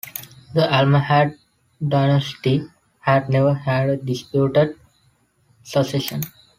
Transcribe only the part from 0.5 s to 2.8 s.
The Almohad dynasty